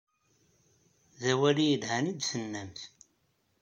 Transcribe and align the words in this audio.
D 1.19 1.21
awal 1.31 1.57
i 1.61 1.65
yelhan 1.71 2.11
i 2.11 2.13
d-tennamt. 2.17 2.79